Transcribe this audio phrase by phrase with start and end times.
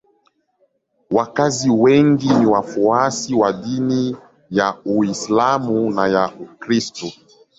[1.11, 4.17] Wakazi wengi ni wafuasi wa dini
[4.49, 7.05] ya Uislamu na ya Ukristo.